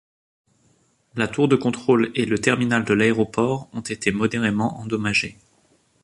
[1.15, 5.37] La tour de contrôle et le terminal de l'aéroport ont été modérément endommagés.